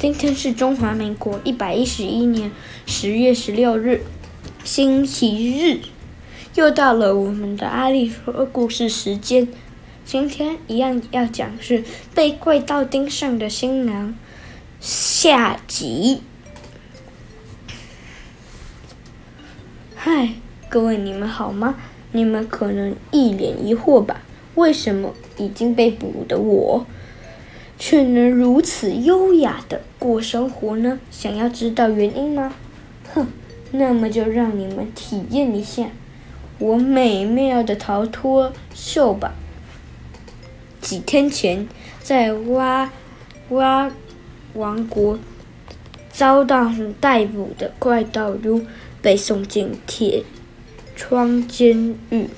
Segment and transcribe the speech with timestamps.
[0.00, 2.50] 今天是中华民国一百一十一年
[2.86, 4.00] 十月十六日，
[4.64, 5.80] 星期日，
[6.54, 9.46] 又到了我们的阿力说故事时间。
[10.06, 11.84] 今天一样要讲是
[12.14, 14.16] 被怪盗盯上的新娘
[14.80, 16.22] 下集。
[19.94, 20.30] 嗨，
[20.70, 21.74] 各位你们好吗？
[22.12, 24.22] 你们可能一脸疑惑吧？
[24.54, 26.86] 为什么已经被捕的我，
[27.80, 31.00] 却能如此优雅的过生活呢？
[31.10, 32.52] 想要知道原因吗？
[33.14, 33.26] 哼，
[33.72, 35.86] 那么就让你们体验一下
[36.58, 39.32] 我美妙的逃脱秀吧。
[40.82, 41.66] 几天前，
[42.02, 42.92] 在挖
[43.48, 43.90] 挖
[44.52, 45.18] 王国
[46.12, 46.70] 遭到
[47.00, 48.66] 逮捕的怪盗 U
[49.00, 50.22] 被送进铁
[50.94, 52.28] 窗监狱。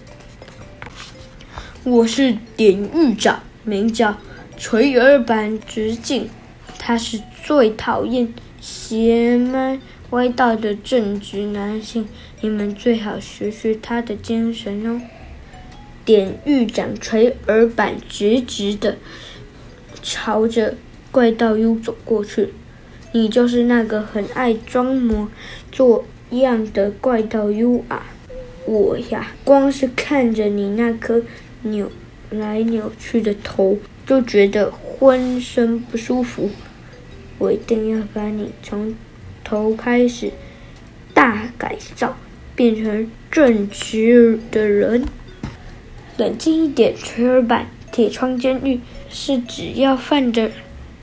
[1.82, 4.16] 我是典狱长，名叫
[4.62, 6.30] 垂耳板直进。
[6.78, 9.80] 他是最讨厌邪门
[10.10, 12.06] 歪道的正直男性，
[12.40, 15.02] 你们最好学学他的精神哦。
[16.04, 18.98] 典狱长垂耳板直直的
[20.00, 20.76] 朝着
[21.10, 22.50] 怪盗 U 走过去。
[23.10, 25.28] 你就是那个很爱装模
[25.72, 28.06] 作样的怪盗 U 啊！
[28.64, 31.20] 我呀，光是看着你那颗。
[31.64, 31.90] 扭
[32.30, 36.50] 来扭去的头，就觉得浑身不舒服。
[37.38, 38.94] 我一定要把你从
[39.42, 40.30] 头开始
[41.12, 42.16] 大改造，
[42.54, 45.04] 变成正直的人。
[46.16, 47.66] 冷静一点，垂耳板。
[47.90, 48.80] 铁窗监狱
[49.10, 50.50] 是只要犯的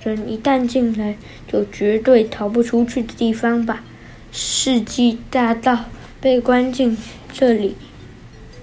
[0.03, 3.83] 人一旦进来，就绝对逃不出去的地方吧？
[4.31, 5.85] 世纪大盗
[6.19, 6.97] 被关进
[7.31, 7.75] 这里，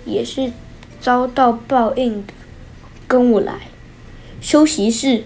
[0.04, 0.52] 也是。
[0.98, 2.32] 遭到报应的，
[3.06, 3.54] 跟我来。
[4.46, 5.24] 休息室、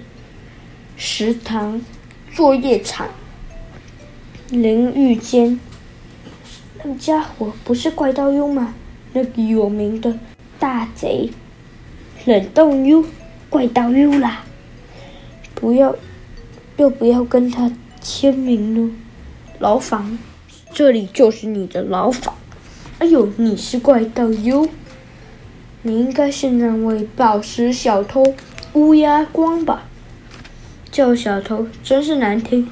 [0.97, 1.83] 食堂、
[2.33, 3.07] 作业场、
[4.49, 5.61] 淋浴间。
[6.83, 8.75] 那家伙不是怪盗 U 吗？
[9.13, 10.19] 那个有名的
[10.59, 11.29] 大贼，
[12.25, 13.05] 冷冻 U，
[13.51, 14.47] 怪盗 U 啦！
[15.55, 15.95] 不要，
[16.79, 18.91] 要不要跟他签名呢？
[19.59, 20.19] 牢房，
[20.73, 22.35] 这里就是你的牢房。
[23.01, 24.67] 哎呦，你是怪盗 U。
[25.83, 28.23] 你应该是那位宝石小偷
[28.75, 29.83] 乌鸦光吧？
[30.93, 32.69] 叫小偷真是难听。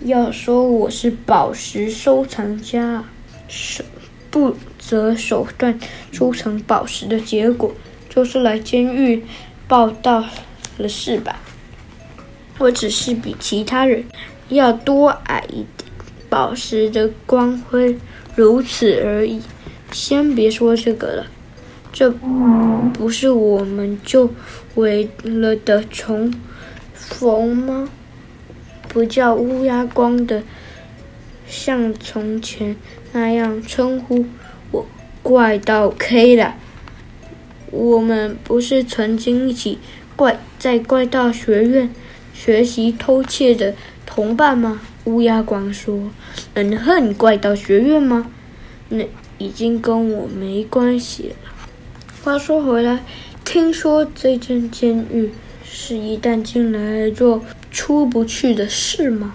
[0.00, 3.04] 要说我是宝石收藏家，
[3.46, 3.84] 手
[4.28, 5.78] 不择手段
[6.10, 7.72] 收藏宝石的结果，
[8.08, 9.24] 就是来监狱
[9.68, 10.24] 报到
[10.78, 11.38] 了是吧？
[12.58, 14.04] 我只是比其他人
[14.48, 15.90] 要多矮一点，
[16.28, 17.96] 宝石的光辉
[18.34, 19.40] 如此而已。
[19.92, 21.26] 先别说这个了。
[21.94, 22.10] 这
[22.92, 24.28] 不是我们就
[24.74, 26.34] 为了的重
[26.92, 27.88] 逢吗？
[28.88, 30.42] 不叫乌鸦光的，
[31.46, 32.74] 像从前
[33.12, 34.26] 那样称呼
[34.72, 34.84] 我
[35.22, 36.56] 怪盗 K 了。
[37.70, 39.78] 我们不是曾经一起
[40.16, 41.88] 怪在怪盗学院
[42.32, 43.72] 学习偷窃的
[44.04, 44.80] 同伴吗？
[45.04, 46.10] 乌鸦光说
[46.54, 48.32] ：“能恨怪盗学院吗？
[48.88, 49.06] 那
[49.38, 51.36] 已经跟我没关系了。”
[52.24, 53.00] 话说回来，
[53.44, 55.30] 听说这间监狱
[55.62, 59.34] 是一旦进来就出不去的是吗？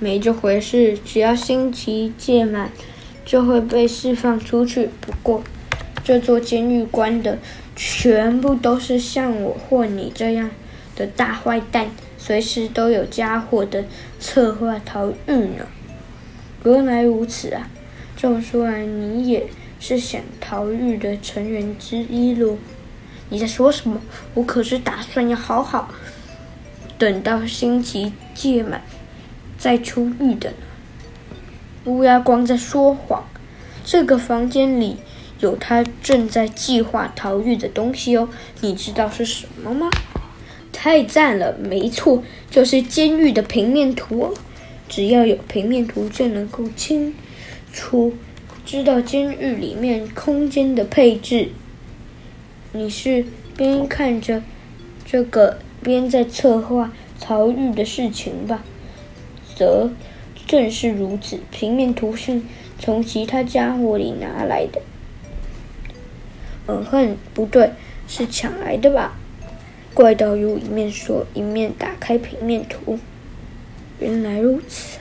[0.00, 2.72] 没这回事，只要星期届满，
[3.24, 4.88] 就会被释放出去。
[5.00, 5.44] 不过，
[6.02, 7.38] 这座监狱关的
[7.76, 10.50] 全部都是像我或你这样
[10.96, 13.84] 的大坏蛋，随时都有家伙的
[14.18, 15.68] 策划逃狱呢。
[16.64, 17.70] 原来如此啊！
[18.16, 19.46] 这么说来，你也。
[19.82, 22.56] 是想逃狱的成员之一喽？
[23.30, 24.00] 你在说什么？
[24.32, 25.92] 我可是打算要好好
[26.96, 28.80] 等到星期届满
[29.58, 30.56] 再出狱的呢。
[31.86, 33.24] 乌鸦光在说谎。
[33.84, 34.98] 这个房间里
[35.40, 38.28] 有他正在计划逃狱的东西哦。
[38.60, 39.90] 你知道是什么吗？
[40.72, 41.58] 太赞了！
[41.58, 44.34] 没错，就是监狱的平面图哦。
[44.88, 47.12] 只要有平面图，就能够清
[47.72, 48.14] 楚。
[48.64, 51.48] 知道监狱里面空间的配置，
[52.72, 53.24] 你是
[53.56, 54.42] 边看着
[55.04, 58.62] 这个边在策划逃狱的事情吧？
[59.54, 59.90] 则
[60.46, 61.40] 正是如此。
[61.50, 62.40] 平面图是
[62.78, 64.80] 从其他家伙里拿来的。
[66.68, 67.72] 嗯哼，不对，
[68.06, 69.18] 是抢来的吧？
[69.92, 72.98] 怪盗又一面说，一面打开平面图。
[73.98, 74.98] 原来如此，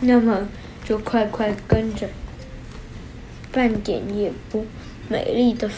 [0.00, 0.48] 那么
[0.84, 2.06] 就快快跟着。
[3.50, 4.66] 半点也不
[5.08, 5.70] 美丽的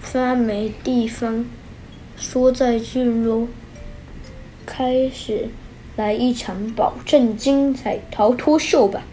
[0.00, 1.44] 发霉地方，
[2.16, 3.48] 说再见喽！
[4.66, 5.48] 开始
[5.96, 9.04] 来一场保证精彩逃脱秀吧！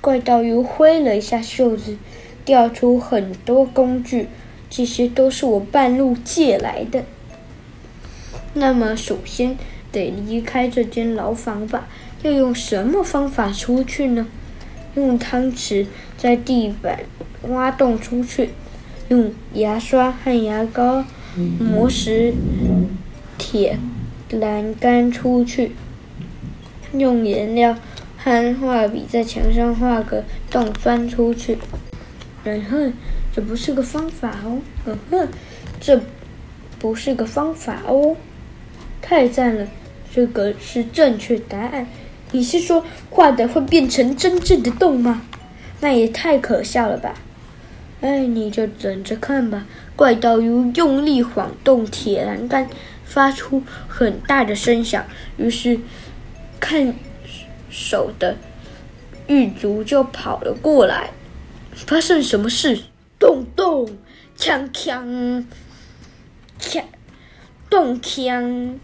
[0.00, 1.96] 怪盗 U 挥了一下袖子，
[2.44, 4.28] 调出很多工具，
[4.68, 7.04] 这些都是我半路借来的。
[8.54, 9.56] 那么，首先
[9.90, 11.88] 得离开这间牢房吧？
[12.22, 14.26] 要用什么方法出去呢？
[14.96, 15.86] 用汤匙
[16.18, 17.00] 在地板
[17.42, 18.50] 挖洞出去，
[19.08, 21.04] 用牙刷和牙膏
[21.60, 22.34] 磨石
[23.38, 23.78] 铁
[24.30, 25.72] 栏杆出去，
[26.92, 27.76] 用颜料
[28.16, 31.58] 和画笔在墙上画个洞钻出去。
[32.44, 32.92] 嗯哼，
[33.34, 34.60] 这不是个方法哦。
[34.86, 35.28] 嗯哼，
[35.78, 36.00] 这
[36.78, 38.16] 不是个方法哦。
[39.02, 39.68] 太赞了，
[40.12, 41.86] 这个是正确答案。
[42.32, 45.22] 你是说画的会变成真正的洞吗？
[45.80, 47.14] 那也太可笑了吧！
[48.00, 49.66] 哎，你就等着看吧。
[49.94, 52.68] 怪盗 U 用力晃动铁栏杆，
[53.04, 55.04] 发出很大的声响。
[55.36, 55.80] 于是，
[56.60, 56.94] 看
[57.70, 58.36] 守的
[59.26, 61.10] 狱卒就跑了过来。
[61.74, 62.82] 发生什么事？
[63.18, 63.86] 咚咚，
[64.38, 65.44] 锵锵，
[66.58, 66.84] 锵，
[67.70, 68.78] 咚锵，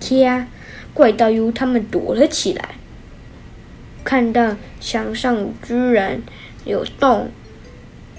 [0.00, 0.46] 锵。
[0.94, 2.74] 怪盗 U 他们躲了起来，
[4.04, 6.22] 看到墙上居然
[6.64, 7.30] 有洞，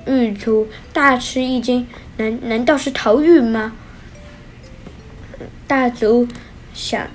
[0.06, 1.88] 狱卒大吃一惊，
[2.18, 3.75] 难难道是逃狱吗？
[5.68, 6.27] 大族
[6.74, 7.07] 想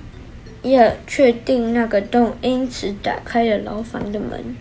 [0.61, 4.55] 要确定那个洞，因此打开了牢房的门。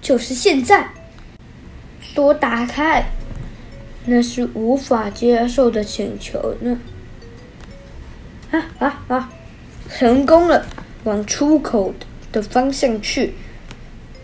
[0.00, 0.90] 就是现在，
[2.00, 3.06] 锁打开，
[4.06, 6.78] 那是无法接受的请求呢。
[8.52, 9.32] 啊啊啊！
[9.88, 10.66] 成功了，
[11.04, 11.92] 往出口
[12.30, 13.32] 的方向去。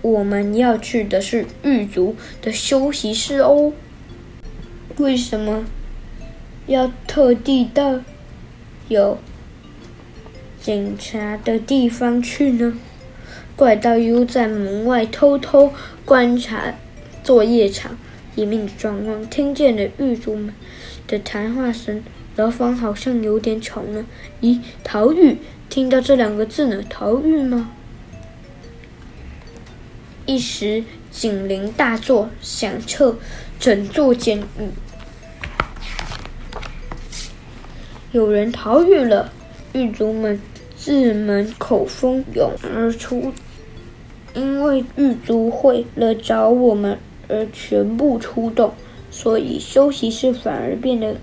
[0.02, 3.72] 我们要去的是狱卒的休息室哦。
[4.98, 5.64] 为什么
[6.66, 8.00] 要特地到
[8.88, 9.18] 有
[10.60, 12.78] 警察的地方去呢？
[13.56, 15.72] 怪盗 U 在门外偷偷
[16.04, 16.74] 观察
[17.24, 17.96] 作业场
[18.36, 20.54] 里面的状况，听见了狱卒们
[21.06, 22.02] 的谈话声。
[22.38, 24.06] 牢房好像有点吵呢。
[24.40, 25.38] 咦，逃狱？
[25.68, 26.80] 听到这两个字呢？
[26.88, 27.72] 逃狱吗？
[30.24, 33.16] 一时警铃大作，响彻
[33.58, 34.68] 整座监狱。
[38.12, 39.32] 有人逃狱了！
[39.72, 40.40] 狱卒们
[40.76, 43.32] 自门口蜂拥而出，
[44.34, 46.96] 因为狱卒会了找我们
[47.26, 48.72] 而全部出动，
[49.10, 51.16] 所以休息室反而变得。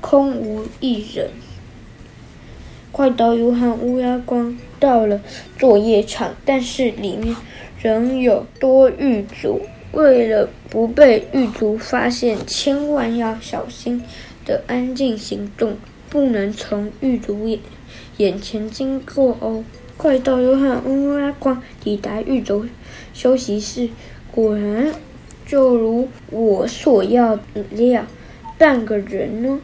[0.00, 1.30] 空无一人。
[2.92, 5.20] 怪盗 U 和乌鸦光到了
[5.56, 7.36] 作业场，但是里面
[7.80, 9.60] 仍有多狱卒。
[9.92, 14.02] 为了不被狱卒发现，千万要小心
[14.44, 15.76] 的安静行动，
[16.08, 17.58] 不能从狱卒眼
[18.18, 19.64] 眼前经过哦。
[19.96, 22.66] 怪盗 U 和乌鸦光抵达狱卒
[23.12, 23.88] 休息室，
[24.30, 24.92] 果然
[25.46, 27.38] 就如我所料，
[28.58, 29.60] 半个人呢。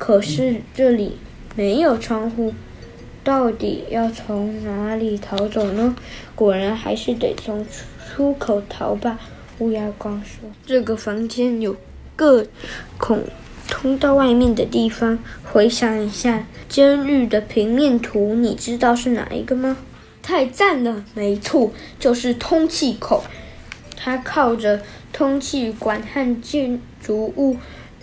[0.00, 1.18] 可是这里
[1.54, 2.54] 没有窗户，
[3.22, 5.94] 到底要从哪里逃走呢？
[6.34, 7.66] 果然还是得从
[8.08, 9.20] 出口逃吧。
[9.58, 11.76] 乌鸦光说：“这个房间有
[12.16, 12.46] 个
[12.96, 13.24] 孔
[13.68, 15.18] 通到外面的地方。
[15.44, 19.76] 回想一下监狱的平面图，你知道是哪一个吗？”
[20.22, 23.22] 太赞了，没错，就是通气口。
[23.94, 24.80] 它靠着
[25.12, 27.58] 通气管和建筑物。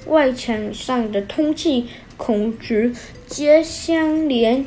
[0.06, 2.94] 外墙上的通气孔直
[3.26, 4.66] 接相连，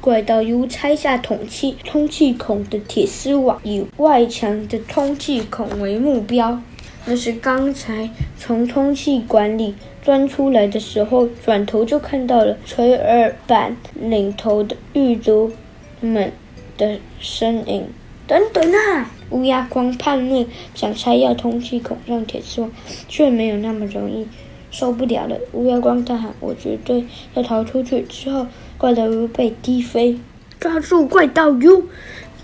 [0.00, 6.60] 怪盗 U 拆下通气通气孔的铁丝网，以外墙的通气孔为目标。
[7.06, 15.52] 那是刚才从通气管里钻出来的时候，转头就看到了垂耳板领头的狱卒
[16.00, 16.32] 们
[16.78, 17.86] 的身影。
[18.26, 19.12] 等等啊！
[19.28, 22.72] 乌鸦光叛逆，想拆掉通气孔上铁丝网，
[23.06, 24.26] 却没有那么容易。
[24.74, 25.38] 受不了了！
[25.52, 27.04] 乌鸦光大喊：“我绝对
[27.34, 28.44] 要逃出去！”之后，
[28.76, 30.18] 怪盗 U 被踢飞，
[30.58, 31.84] 抓住怪盗 U，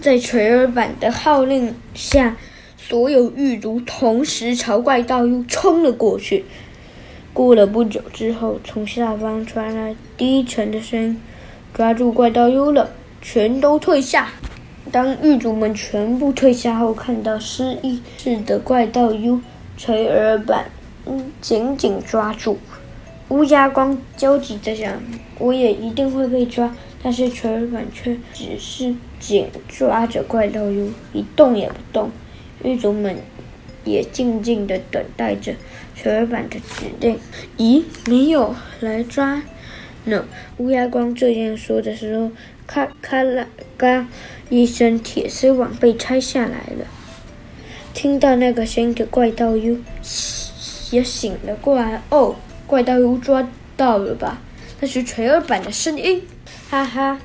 [0.00, 2.36] 在垂耳板的号令下，
[2.78, 6.44] 所有狱卒同时朝怪盗 U 冲了过去。
[7.32, 11.20] 过了不久之后，从下方传来低沉的声音
[11.74, 14.28] ：“抓住怪盗 U 了，全都退下！”
[14.92, 19.40] 当狱卒们全部退下后，看到失意似的怪盗 U，
[19.76, 20.70] 垂耳板。
[21.40, 22.58] 紧紧抓住。
[23.28, 25.00] 乌鸦光焦急地想
[25.38, 32.10] ：“我也一定会被抓。”但是垂耳板却只是紧抓着怪盗 U，一动也不动。
[32.62, 33.16] 狱卒们
[33.84, 35.54] 也静静地等待着
[35.94, 37.18] 垂耳板的指令。
[37.56, 39.42] 咦，没有来抓
[40.04, 40.26] 呢。
[40.58, 42.30] 乌鸦光这样说的时候，
[42.66, 43.46] 咔咔啦
[43.78, 44.06] 嘎
[44.50, 46.84] 一声，铁丝网被拆下来了。
[47.94, 49.78] 听到那个声音的怪盗 U
[50.90, 52.02] 也醒了过来。
[52.10, 52.34] 哦，
[52.66, 54.40] 怪盗又抓到了吧？
[54.80, 56.22] 那是锤儿板的声音。
[56.70, 57.20] 哈哈，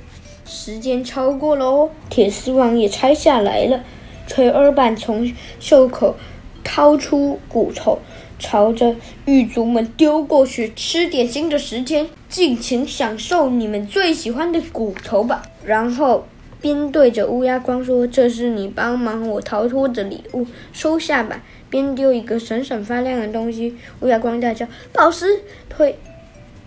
[0.46, 3.84] 时间超过了哦，铁丝网也拆下来了。
[4.28, 6.16] 锤儿板从袖口
[6.64, 8.00] 掏出骨头，
[8.40, 8.96] 朝着
[9.26, 10.74] 狱卒们丢过去。
[10.76, 15.44] 吃点心的时间，尽情享受你们最喜欢的骨头吧。
[15.64, 16.26] 然后
[16.60, 21.42] 边对着乌鸦光说：“这是你帮忙我逃脱的礼物，收下吧。”
[21.76, 23.76] 边丢一个闪闪发亮的东西。
[24.00, 25.98] 乌鸦光大叫：“宝石！”推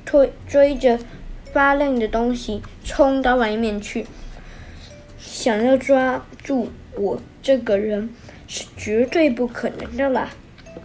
[0.04, 0.98] 推追着
[1.50, 4.04] 发亮的东西冲到外面去，
[5.18, 8.10] 想要抓住我这个人
[8.46, 10.28] 是绝对不可能的啦。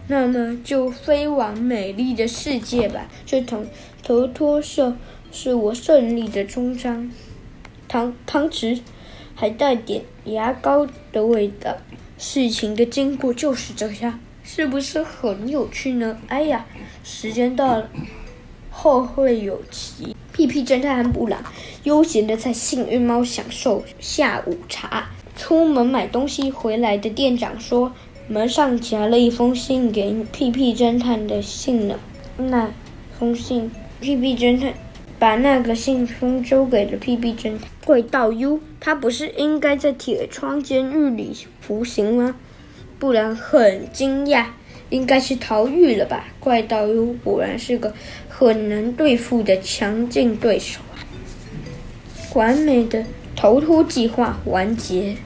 [0.08, 3.06] 那么就飞往美丽的世界吧。
[3.26, 3.66] 这头
[4.02, 4.94] 头脱秀
[5.30, 7.10] 是我胜利的终章。
[7.86, 8.80] 汤汤匙
[9.34, 11.76] 还带点牙膏的味道。
[12.26, 16.18] 事情的经过就是这样，是不是很有趣呢？
[16.26, 16.64] 哎呀，
[17.04, 17.90] 时间到了，
[18.70, 20.16] 后会有期。
[20.32, 21.44] 屁屁侦探和布朗
[21.82, 25.10] 悠闲地在幸运猫享受下午茶。
[25.36, 27.92] 出门买东西回来的店长说。
[28.26, 32.00] 门上夹了一封信给屁屁侦探的信呢。
[32.38, 32.70] 那
[33.18, 34.72] 封信，屁屁侦探
[35.18, 37.68] 把那个信封交给了屁屁侦探。
[37.84, 42.36] 怪盗 U，他不是应该在铁窗监狱里服刑吗？
[42.98, 44.44] 不然很惊讶，
[44.90, 46.26] 应该是逃狱了吧？
[46.38, 47.94] 怪盗 U 果然是个
[48.28, 51.00] 很难对付的强劲对手啊！
[52.34, 55.16] 完美的逃脱计划完结。